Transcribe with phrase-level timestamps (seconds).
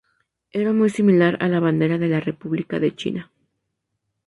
[0.49, 3.31] Era muy similar a la bandera de la República de China.